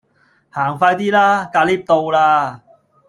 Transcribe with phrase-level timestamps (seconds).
[0.49, 1.45] 行快 D 啦！
[1.53, 2.63] 架 𨋢 到啦